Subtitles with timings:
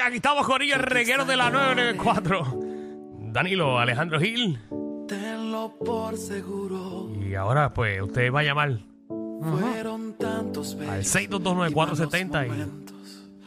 [0.00, 2.60] aquí estamos con el reguero de la 994.
[3.32, 4.58] Danilo, Alejandro Gil.
[5.06, 7.10] Tenlo por seguro.
[7.20, 8.78] Y ahora, pues, usted va a llamar
[9.40, 12.48] Fueron tantos al bellos 6229470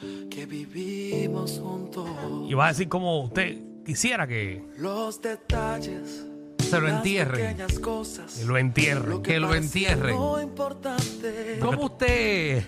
[0.01, 2.07] y, que vivimos juntos.
[2.49, 6.27] y va a decir como usted quisiera que Los detalles.
[6.59, 7.57] Se lo entierren.
[7.81, 8.41] cosas.
[8.45, 9.21] lo entierre.
[9.21, 10.15] Que lo entierren.
[10.15, 11.59] Lo importante.
[11.59, 12.63] ¿Cómo usted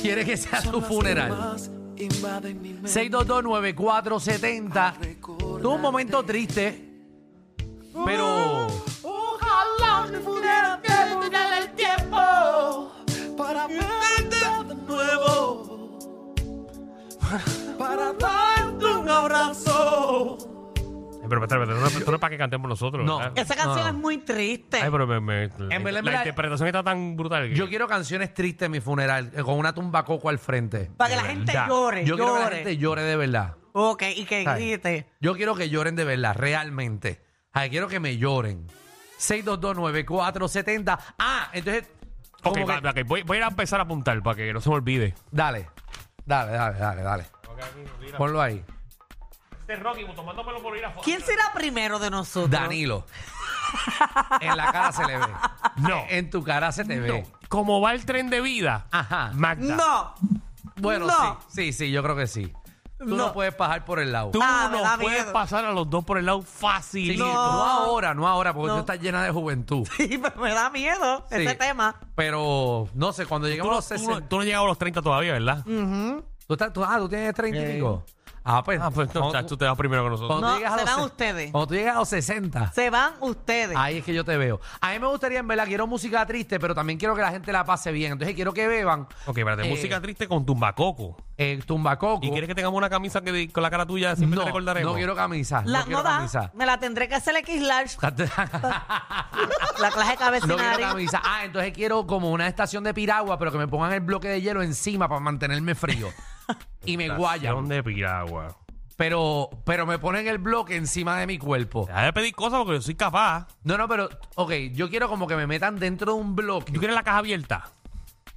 [0.00, 1.58] quiere que sea su que funeral?
[1.94, 2.88] Más invaden mi mente.
[2.88, 4.94] 6229470.
[5.20, 6.88] Tuvo un momento triste,
[8.04, 8.66] pero
[9.02, 12.16] Ojalá me pudiera devolver el tiempo
[13.36, 14.36] para verte
[14.68, 15.74] de nuevo.
[17.78, 18.12] Para
[21.40, 23.04] Pero, espérate, espérate, esto no es para que cantemos nosotros.
[23.06, 23.18] No.
[23.18, 23.32] ¿verdad?
[23.38, 23.86] Esa canción No.
[23.88, 24.78] es muy triste.
[24.82, 27.48] Ay, pero me, me- verdad, la, en verdad- interpretación está tan brutal.
[27.48, 30.90] que- yo quiero canciones tristes en mi funeral, eh, con una tumba coco al frente.
[30.96, 31.68] para que la gente verdad.
[31.68, 32.56] llore, Yo quiero que la llore.
[32.56, 33.54] gente llore de verdad.
[33.72, 34.62] Ok, y que ¿sabes?
[34.64, 35.06] grite.
[35.20, 37.24] Yo quiero que lloren de verdad, realmente.
[37.52, 38.66] Ay, quiero que me lloren.
[39.18, 40.98] 6229470.
[41.18, 41.84] Ah, entonces.
[42.42, 44.52] Ok, como va, que- ok, voy, voy a ir a empezar a apuntar para que
[44.52, 45.14] no se me olvide.
[45.30, 45.68] Dale.
[46.26, 47.24] Dale, dale, dale, dale.
[48.16, 48.62] Ponlo ahí.
[49.66, 52.50] Rocky tomándomelo por ir a ¿Quién será primero de nosotros?
[52.50, 53.04] Danilo.
[54.40, 55.26] en la cara se le ve.
[55.78, 56.04] No.
[56.08, 57.26] En tu cara se te ve.
[57.48, 59.30] Como va el tren de vida, Ajá.
[59.34, 59.76] Magda.
[59.76, 60.14] No.
[60.76, 61.40] Bueno, No.
[61.48, 62.52] sí, sí, sí, yo creo que sí.
[62.98, 63.32] Tú no, No.
[63.32, 64.30] puedes bajar por el lado.
[64.30, 65.32] Tú Ah, me no puedes miedo.
[65.32, 67.12] pasar a los dos por el lado fácil.
[67.12, 67.26] Sí, No.
[67.26, 67.32] no.
[67.64, 68.74] ahora, no ahora, porque No.
[68.74, 69.86] tú estás llena de juventud.
[69.96, 71.36] Sí, pero me da miedo Sí.
[71.42, 71.96] ese tema.
[72.14, 74.28] Pero, no sé, cuando Tú lleguemos a no, los tú no- 60.
[74.28, 75.64] tú no has llegado a los 30 todavía, ¿verdad?
[75.64, 78.04] ¿Tú, estás, tú, ah, tú tienes 30 y pico.
[78.46, 78.78] Ah, pues.
[78.80, 80.28] Ah, pues no, cuando chacho, tú- te vas primero que nosotros.
[80.38, 81.50] cuando No, tú llegas a se los van se- ustedes.
[81.50, 82.72] Cuando tú llegas a los 60.
[82.72, 83.74] Se van ustedes.
[83.76, 84.60] Ahí es que yo te veo.
[84.82, 87.50] A mí me gustaría, en verdad, quiero música triste, pero también quiero que la gente
[87.52, 88.12] la pase bien.
[88.12, 91.16] Entonces quiero que beban Ok, espérate, Eh, música triste con tumbacoco.
[91.38, 92.24] eh, tumbacoco.
[92.26, 94.92] ¿Y quieres que tengamos una camisa que con la cara tuya siempre no, te recordaremos?
[94.92, 95.62] no quiero camisa.
[95.64, 96.16] La, no quiero no da.
[96.18, 96.50] camisa.
[96.54, 97.96] Me la tendré que hacer X large.
[98.02, 98.14] la
[99.90, 101.22] clase de No quiero camisa.
[101.24, 104.42] Ah, entonces quiero como una estación de piragua, pero que me pongan el bloque de
[104.42, 106.08] hielo encima para mantenerme frío.
[106.84, 107.54] y me guayan.
[107.54, 108.56] ¿Dónde piragua?
[108.96, 111.86] Pero, pero me ponen el bloque encima de mi cuerpo.
[111.86, 113.48] Deja de pedir cosas porque yo soy capaz.
[113.64, 116.72] No, no, pero, ok, yo quiero como que me metan dentro de un bloque.
[116.72, 117.72] ¿Tú quieres la caja abierta?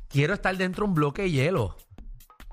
[0.09, 1.78] Quiero estar dentro de un bloque de hielo.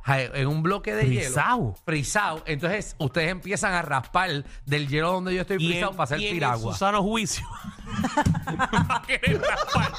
[0.07, 1.59] En un bloque de Frisado.
[1.61, 1.75] hielo.
[1.87, 2.43] Frisado.
[2.47, 6.35] Entonces, ustedes empiezan a raspar del hielo donde yo estoy frisado para hacer y en
[6.35, 6.73] piragua.
[6.73, 7.47] su sano juicio.
[8.91, 9.93] Va a querer raspar.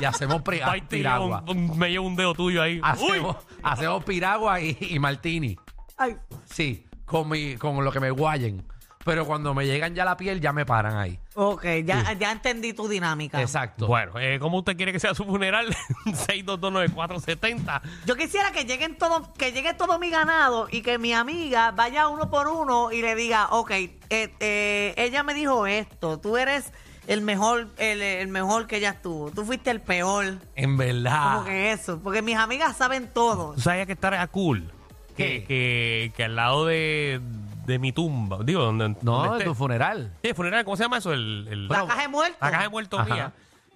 [0.00, 1.42] Y hacemos pri- te piragua.
[1.48, 2.80] un- un- me lleva un dedo tuyo ahí.
[2.82, 5.56] Hacemos, hacemos piragua y, y martini.
[5.96, 6.16] Ay,
[6.46, 8.64] Sí, con, mi, con lo que me guayen.
[9.04, 11.18] Pero cuando me llegan ya la piel, ya me paran ahí.
[11.34, 13.40] ok, ya, ya entendí tu dinámica.
[13.40, 13.86] Exacto.
[13.86, 15.74] Bueno, eh, ¿cómo usted quiere que sea su funeral?
[16.04, 17.80] 6229470.
[18.06, 22.08] Yo quisiera que lleguen todo, que llegue todo mi ganado y que mi amiga vaya
[22.08, 26.72] uno por uno y le diga, ok, eh, eh, ella me dijo esto, tú eres
[27.08, 31.32] el mejor, el, el mejor que ella estuvo, tú fuiste el peor, En verdad.
[31.34, 33.54] como que eso, porque mis amigas saben todo.
[33.54, 34.70] ¿Tú sabías que estará cool?
[35.16, 35.40] ¿Qué?
[35.40, 37.20] Que, que, que al lado de,
[37.66, 38.90] de mi tumba, digo, donde.
[39.02, 40.12] No, donde de esté- tu funeral.
[40.22, 41.12] Sí, funeral, ¿cómo se llama eso?
[41.12, 42.38] El, el- La caja de muertos.
[42.40, 43.14] La caja de muertos Ajá.
[43.14, 43.32] mía.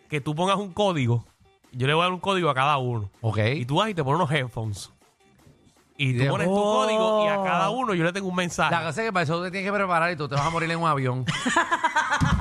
[0.08, 1.24] Que tú pongas un código.
[1.72, 3.10] Yo le voy a dar un código a cada uno.
[3.22, 3.38] Ok.
[3.56, 4.90] Y tú vas y te pones unos headphones.
[5.96, 6.74] Y tú de- pones tu Oh.
[6.84, 8.70] código y a cada uno yo le tengo un mensaje.
[8.74, 10.50] La cosa es que para eso te tienes que preparar y tú te vas a
[10.50, 11.24] morir en un avión.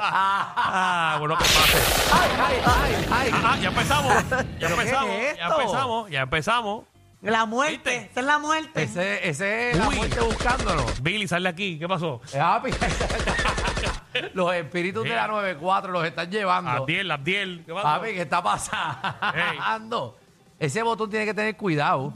[0.00, 1.78] ah, bueno, que pase.
[2.12, 3.30] ¡Ay, ay, ay, ay!
[3.44, 4.14] Ah, ya empezamos.
[4.14, 5.10] Ya ¿Pero qué empezamos.
[5.16, 5.60] es Ya esto?
[5.60, 6.10] empezamos.
[6.10, 6.84] Ya empezamos.
[7.22, 8.10] La muerte, ¿Viste?
[8.10, 8.82] esa es la muerte.
[8.82, 9.96] Ese, ese es la Uy.
[9.96, 10.84] muerte buscándolo.
[11.02, 11.78] Billy, sale aquí.
[11.78, 12.20] ¿Qué pasó?
[12.32, 12.70] Eh, papi.
[14.34, 15.30] los espíritus de la Sí.
[15.30, 16.70] 94 los están llevando.
[16.70, 17.62] Abdiel, Abdiel.
[17.66, 17.84] ¿Qué pasó?
[17.84, 20.18] Papi, ¿qué está pasando?
[20.58, 22.12] Ese botón tiene que tener cuidado.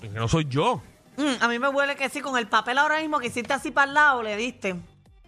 [0.00, 0.80] Que no soy yo.
[1.16, 3.70] Mm, a mí me huele que sí, con el papel ahora mismo que hiciste así
[3.70, 4.76] para el lado, le diste.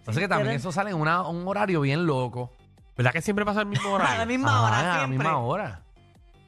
[0.06, 2.52] Entonces que también eso sale en una- un horario bien loco.
[2.96, 4.26] ¿Verdad que siempre pasa el mismo A la horario?
[4.26, 5.18] misma Ah, hora, a la siempre.
[5.18, 5.80] misma hora.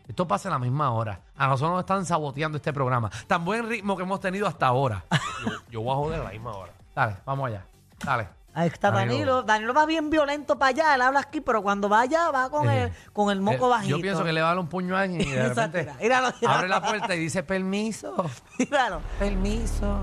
[0.06, 1.20] Esto pasa a la misma hora.
[1.36, 3.10] A nosotros nos están saboteando este programa.
[3.26, 5.04] Tan buen ritmo que hemos tenido hasta ahora.
[5.44, 6.72] yo, yo voy a joder a la misma hora.
[6.94, 7.64] Dale, vamos allá.
[8.02, 8.28] Dale.
[8.54, 9.16] Ahí está Danilo.
[9.18, 9.42] Danilo.
[9.42, 12.68] Danilo va bien violento para allá, él habla aquí, pero cuando va allá va con,
[12.70, 13.96] el, con el moco Eh, bajito.
[13.96, 16.02] Yo pienso que le va a dar un puño a alguien y de Exacto, repente
[16.02, 16.56] míralo, míralo.
[16.58, 18.16] abre la puerta y dice permiso,
[18.58, 19.00] Míralo.
[19.18, 19.98] permiso.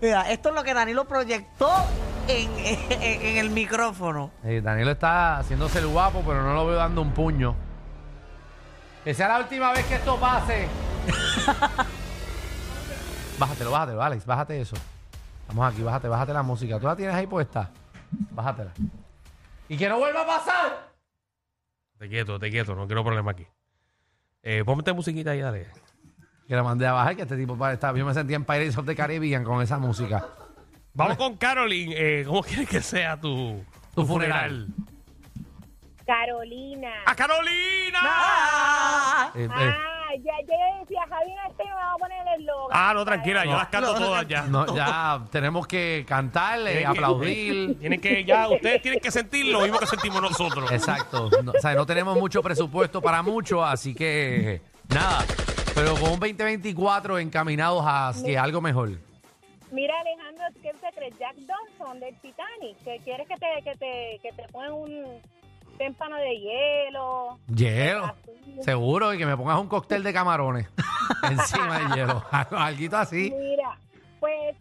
[0.00, 1.72] Mira, esto es lo que Danilo proyectó
[2.28, 4.30] en, en- en el micrófono.
[4.44, 7.54] Eh, Danilo está haciéndose el guapo, pero no lo veo dando un puño.
[9.04, 10.68] Que sea la última vez que esto pase.
[13.38, 14.76] bájatelo, bájatelo, Alex, bájate eso.
[15.48, 16.78] Vamos aquí, bájate, bájate la música.
[16.78, 17.70] ¿Tú la tienes ahí puesta?
[18.32, 18.72] Bájatela.
[19.68, 20.88] Y que no vuelva a pasar.
[21.98, 22.74] Te quieto, te quieto.
[22.74, 23.46] No quiero problema aquí.
[24.42, 25.66] Eh, ponte musiquita ahí, dale.
[26.46, 28.86] Que la mandé a bajar, que este tipo está, yo me sentía en Pirates of
[28.86, 30.26] the Caribbean con esa música.
[30.98, 31.94] Vamos con Caroline.
[31.96, 33.62] Eh, ¿Cómo quieres que sea tu,
[33.94, 34.66] Tu funeral.
[36.04, 36.90] Carolina.
[37.06, 37.98] ¡A Carolina!
[38.02, 42.70] Ah, Eh, eh, Ah, ya, yo decía, Javi este me va a poner el eslogan.
[42.72, 43.56] Ah, no, tranquila, yo No.
[43.58, 44.42] las canto todas ya.
[44.44, 47.78] no, ya tenemos que cantarle, Tienen que- aplaudir.
[47.80, 50.72] Tienen que, ya, ustedes tienen que sentir lo mismo que sentimos nosotros.
[50.72, 51.30] Exacto.
[51.44, 55.24] No, o sea, no tenemos mucho presupuesto para mucho, así que nada.
[55.74, 58.92] Pero con un 2024 encaminados hacia algo mejor.
[59.70, 61.18] Mira, Alejandro, ¿qué te crees?
[61.18, 65.20] Jack Dawson del Titanic, que quieres que te, que te, que te pongan un
[65.76, 67.38] témpano de hielo.
[67.54, 68.04] Hielo.
[68.06, 68.62] Así.
[68.62, 70.68] Seguro, y que me pongas un cóctel de camarones
[71.30, 72.24] encima de hielo.
[72.30, 73.30] Algo así.
[73.38, 73.78] Mira,
[74.20, 74.56] pues,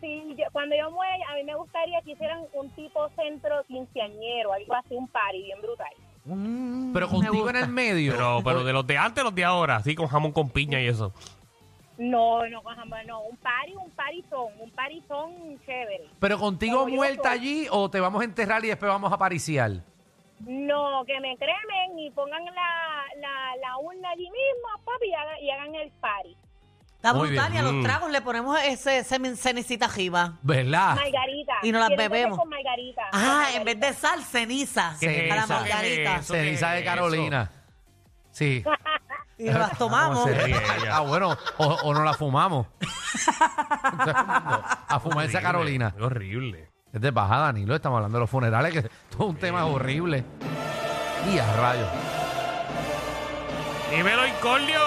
[0.00, 4.52] si yo- cuando yo muera, a mí me gustaría que hicieran un tipo centro quinceañero,
[4.52, 5.92] algo así, un party bien brutal.
[6.24, 8.12] mm, Pero contigo en el medio.
[8.12, 10.86] Pero, pero de los de antes, los de ahora, así con jamón con piña y
[10.88, 11.12] eso.
[12.02, 16.08] No, no, con jamón, no, un party, un parizón, un parizón chévere.
[16.18, 19.70] Pero contigo muerta allí o te vamos a enterrar y después vamos a pariciar.
[20.40, 25.38] No, que me cremen y pongan la, la, la urna allí mismo, papi, y hagan,
[25.42, 26.36] y hagan el party.
[26.96, 27.82] Está Muy brutal y a los Mm.
[27.82, 30.38] tragos le ponemos ese, ese cenicita arriba.
[30.42, 30.94] ¿Verdad?
[30.96, 31.54] Margarita.
[31.62, 32.38] Y nos las bebemos.
[32.38, 33.02] Con margarita.
[33.10, 33.58] con Ah, margarita.
[33.58, 34.96] en vez de sal, ceniza.
[35.00, 35.52] ¿Qué es a la eso?
[35.52, 35.80] margarita.
[36.14, 36.32] ¿Qué es eso?
[36.34, 37.50] ¿Qué Ceniza de Carolina.
[38.30, 38.62] Sí.
[39.40, 40.18] Y nos las tomamos.
[40.18, 40.76] ¿Cómo se ríe ella.
[40.76, 40.96] ella?
[40.96, 42.66] Ah, bueno, o, o no la fumamos.
[44.06, 45.94] a fumar esa Carolina.
[45.96, 46.70] qué Horrible.
[46.92, 47.74] Es de baja, Danilo.
[47.74, 50.24] Estamos hablando de los funerales, que todo un tema horrible.
[51.32, 51.88] Y a rayos.
[53.90, 54.80] Dímelo, Incordio.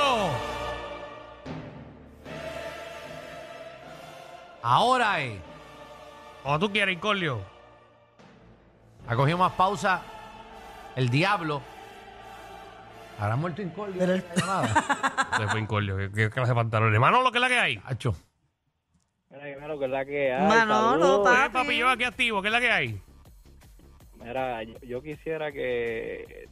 [4.61, 5.39] Ahora es.
[6.43, 7.41] Como tú quieres, Incordio.
[9.07, 10.01] Ha cogido más pausa.
[10.95, 11.61] El diablo.
[13.23, 13.95] ¿Habrá muerto Incordio?
[13.97, 15.27] Pero- llamada?
[15.37, 15.97] Se fue Incordio.
[15.97, 16.99] ¿Qué, qué clase de pantalones?
[16.99, 17.81] Manolo, ¿qué es la que hay?
[17.85, 18.15] Hacho.
[19.29, 20.47] Mira, que lo que es la que hay.
[20.47, 21.27] Manolo, saludos.
[21.27, 22.41] pa- Eh, papi, yo aquí activo.
[22.41, 23.01] ¿Qué es la que hay?
[24.23, 26.47] Mira, yo, yo quisiera que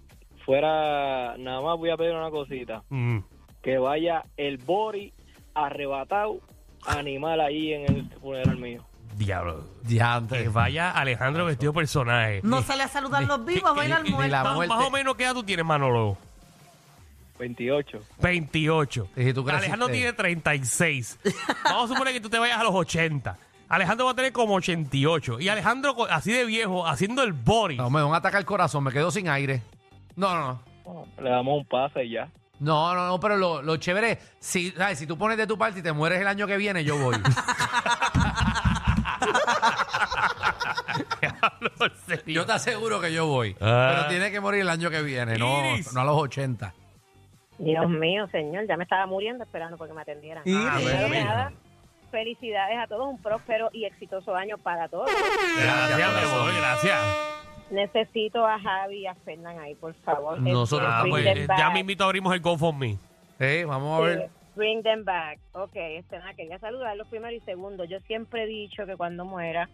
[0.46, 3.20] fuera, nada más voy a pedir una cosita, Mm.
[3.62, 5.14] que vaya el Bori
[5.54, 6.40] arrebatado
[6.88, 8.84] animal ahí en el funeral mío.
[9.16, 9.66] Diablo.
[10.30, 12.40] Que vaya Alejandro vestido personaje.
[12.44, 14.36] No se le saludan los vivos, ni- baila al ni la muerto.
[14.44, 14.74] Más, muerte.
[14.76, 16.18] más o menos, ¿qué edad tú tienes, Manolo?
[17.42, 18.00] 28.
[18.22, 19.08] 28.
[19.16, 21.20] Y si tú Alejandro tiene 36.
[21.66, 23.36] Vamos a suponer que tú te vayas a los 80.
[23.68, 25.40] Alejandro va a tener como 88.
[25.40, 27.78] Y Alejandro, co- así de viejo, haciendo el body.
[27.78, 29.64] No, me da un ataque al corazón, me quedo sin aire.
[30.16, 31.08] No, no, no.
[31.24, 32.30] Le damos un pase y ya.
[32.60, 35.00] No, no, no, pero lo, lo chévere, si, ¿sabes?
[35.00, 37.16] si tú pones de tu parte y te mueres el año que viene, yo voy.
[41.22, 42.36] Diablo, en serio.
[42.36, 43.56] yo te aseguro que yo voy.
[43.62, 43.94] Ah.
[43.96, 45.92] Pero tiene que morir el año que viene, no, Iris.
[45.94, 46.74] no a los 80.
[47.64, 50.44] Dios mío, señor, ya me estaba muriendo esperando porque me atendieran.
[50.46, 50.80] Y- Ah,
[51.24, 51.54] nada,
[52.10, 55.10] felicidades a todos, un próspero y exitoso año para todos.
[55.62, 56.40] Gracias, corazón.
[56.40, 56.98] amor, gracias.
[57.70, 60.40] Necesito a Javi y a Fernán ahí, por favor.
[60.42, 61.58] Nosotros Ah, Bring pues, them back.
[61.58, 62.98] ya me invito a abrimos el GoFundMe.
[63.40, 64.30] Sí, vamos a ver.
[64.56, 65.40] Bring them back.
[65.54, 67.86] Ok, este, nada, quería saludarlos primero y segundo.
[67.86, 69.70] Yo siempre he dicho que cuando muera,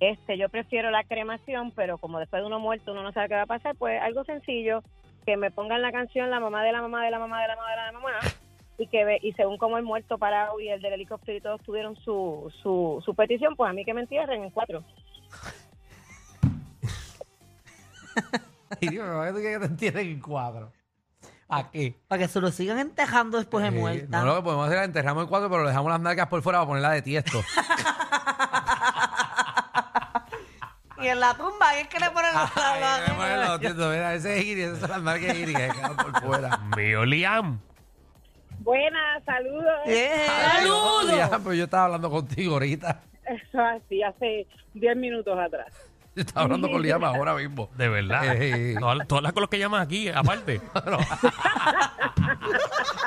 [0.00, 3.34] este, yo prefiero la cremación, pero como después de uno muerto uno no sabe qué
[3.36, 4.82] va a pasar, pues algo sencillo,
[5.26, 7.56] que me pongan la canción La mamá de la mamá de la mamá de la
[7.56, 8.10] mamá de la mamá
[8.78, 11.62] y que ve, y según como el muerto parado y el del helicóptero y todos
[11.62, 14.84] tuvieron su, su, su petición, pues a mí que me entierren en cuatro.
[18.80, 20.72] Y digo, ¿por qué tú quieres que te entiendan en cuadro?
[21.48, 21.94] ¿A qué?
[22.08, 24.18] Para que se lo sigan entejando después de Eh, muerta.
[24.20, 26.42] No, lo que podemos hacer es enterramos en cuatro, pero le dejamos las nalgas por
[26.42, 27.40] fuera para ponerla de tiesto.
[31.16, 33.90] en la tumba ahí es que le ponen la, Ay, la- le ponemos los tiestos,
[33.92, 36.56] mira, ese es Iris, esas son las nalgas de Iris que quedan por fuera.
[36.76, 37.60] Mío, Liam.
[38.60, 39.78] Buenas, saludos.
[39.86, 40.26] ¡Eh!
[41.16, 43.00] Ya, pues yo estaba hablando contigo ahorita.
[43.24, 45.68] Eso así, hace 10 minutos atrás.
[46.16, 47.70] Yo estaba hablando con Liam ahora mismo.
[47.76, 48.22] De verdad.
[48.36, 48.74] Eh.
[48.80, 50.60] Todas, todas las con los que llamas aquí, aparte.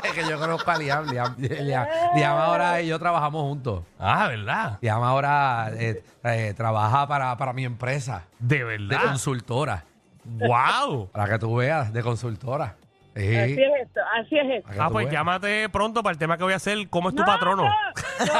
[0.03, 1.05] Es que yo conozco a Liam.
[1.09, 3.83] Liam, Liam, Liam ahora y yo trabajamos juntos.
[3.99, 4.77] ah, ¿verdad?
[4.81, 9.01] Liam ahora eh, eh, trabaja para, para mi empresa De de verdad.
[9.03, 9.83] consultora.
[10.25, 11.09] wow.
[11.11, 12.75] Para que tú veas, de consultora.
[13.15, 13.35] Sí.
[13.35, 14.63] Así es esto, así es esto.
[14.67, 15.13] para que Ah, tú pues veas.
[15.13, 16.89] llámate pronto para el tema que voy a hacer.
[16.89, 17.63] ¿Cómo es tu No, patrono?
[17.63, 18.31] no, no caes.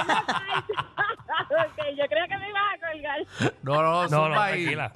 [1.50, 3.54] Ok, yo creo que me ibas a colgar.
[3.64, 4.52] No, no, No, zumba no, ahí.
[4.64, 4.94] tranquila.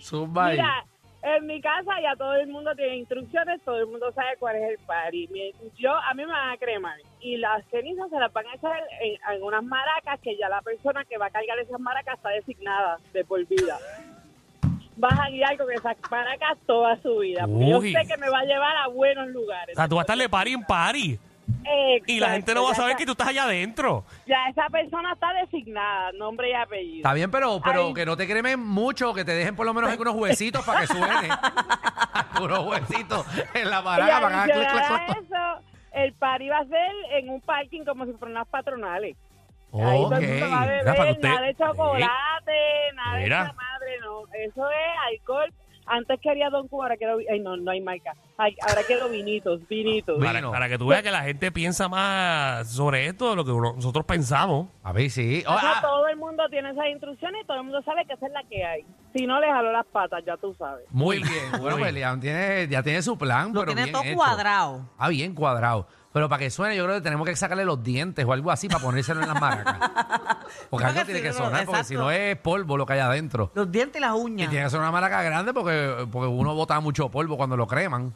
[0.00, 0.56] Zumba ahí.
[0.56, 0.84] Mira,
[1.22, 4.70] en mi casa ya todo el mundo tiene instrucciones, todo el mundo sabe cuál es
[4.70, 5.28] el party.
[5.76, 8.78] Yo, a mí me van a cremar y las cenizas se las van a echar
[9.00, 12.98] en algunas maracas que ya la persona que va a cargar esas maracas está designada
[13.12, 13.76] de por vida.
[15.30, 17.44] y algo que saca para acá toda su vida.
[17.46, 17.92] Porque yo Uy.
[17.92, 19.74] sé que me va a llevar a buenos O lugares.
[19.74, 21.18] sea, tú vas a estar de party en party.
[22.06, 24.04] Y la gente no va a saber que tú estás allá adentro.
[24.26, 26.96] Ya esa persona está designada, nombre y apellido.
[26.98, 27.94] Está bien, pero, pero Ay.
[27.94, 30.86] que no te cremen mucho, que te dejen por lo menos algunos huesitos para que
[30.88, 31.28] suene.
[32.12, 35.62] algunos huesitos en la Y maraca para que clic, clic, eso,
[35.92, 39.16] el party va a ser en un parking como si fueran unas patronales.
[39.72, 43.38] Ahí todo el mundo va a Mira, beber, usted- nada de chocolate, nada Mira.
[43.38, 44.22] de esa madre, no.
[44.34, 44.76] Eso es
[45.12, 45.52] alcohol.
[45.86, 47.18] Antes quería Don Cuba, ahora quiero...
[47.30, 48.12] Ay, no, no hay marca.
[48.36, 50.18] Ay, ahora quiero vinitos, vinitos.
[50.18, 50.32] Vino.
[50.32, 53.52] Para, para que tú veas que la gente piensa más sobre esto de lo que
[53.52, 54.68] uno- nosotros pensamos.
[54.82, 55.42] A ver, sí.
[55.46, 58.04] Oh, O sea, ah, todo el mundo tiene esas instrucciones y todo el mundo sabe
[58.04, 58.84] que esa es la que hay.
[59.16, 60.84] Si no, le jaló las patas, ya tú sabes.
[60.90, 61.52] muy bien.
[61.60, 64.16] Bueno, pues ya tiene, ya tiene su plan, Lo pero tiene bien todo hecho.
[64.16, 64.90] cuadrado.
[64.98, 65.86] Ah, bien cuadrado.
[66.12, 68.68] Pero para que suene, yo creo que tenemos que sacarle los dientes o algo así
[68.68, 69.76] para ponérselo en las maracas.
[70.70, 73.50] Porque algo que tiene que sonar, porque si no es polvo lo que hay adentro.
[73.54, 74.48] Los dientes y las Y uñas.
[74.50, 78.14] tiene que ser una maraca grande porque, porque uno bota mucho polvo cuando lo creman.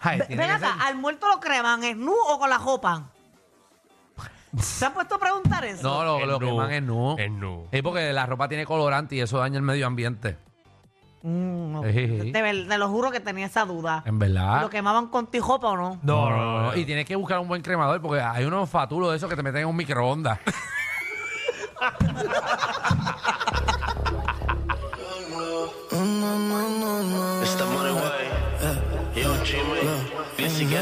[0.00, 2.48] Ay, Ve- tiene Ven que acá, ser- ¿al muerto lo creman en nu o con
[2.50, 3.10] la jopa?
[4.60, 5.82] ¿Se han puesto a preguntar eso?
[5.82, 7.16] No, lo, Es queman es nu.
[7.18, 7.68] Es nu.
[7.82, 10.38] Porque la ropa tiene colorante y eso daña el medio ambiente.
[11.22, 14.02] Mm, Te, lo juro que tenía esa duda.
[14.06, 14.60] En verdad.
[14.62, 15.98] ¿Lo quemaban con tijopa o no?
[16.02, 16.76] No, no, no.
[16.76, 19.42] Y tienes que buscar un buen cremador porque hay unos fatulos de esos que te
[19.42, 20.38] meten en un microondas.
[27.42, 30.76] Está Money Way, Yo Jimmy,